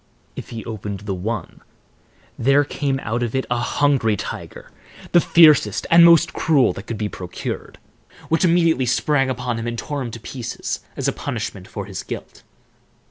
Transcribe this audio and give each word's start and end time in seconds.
If 0.35 0.49
he 0.49 0.65
opened 0.65 1.01
the 1.01 1.13
one, 1.13 1.61
there 2.35 2.63
came 2.63 2.99
out 3.03 3.21
of 3.21 3.35
it 3.35 3.45
a 3.51 3.59
hungry 3.59 4.17
tiger, 4.17 4.71
the 5.11 5.21
fiercest 5.21 5.85
and 5.91 6.03
most 6.03 6.33
cruel 6.33 6.73
that 6.73 6.87
could 6.87 6.97
be 6.97 7.07
procured, 7.07 7.77
which 8.27 8.43
immediately 8.43 8.87
sprang 8.87 9.29
upon 9.29 9.59
him 9.59 9.67
and 9.67 9.77
tore 9.77 10.01
him 10.01 10.09
to 10.09 10.19
pieces 10.19 10.79
as 10.97 11.07
a 11.07 11.13
punishment 11.13 11.67
for 11.67 11.85
his 11.85 12.01
guilt. 12.01 12.41